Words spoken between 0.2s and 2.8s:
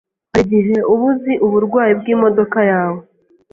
harigihe uba uzi uburwayi bwimodoka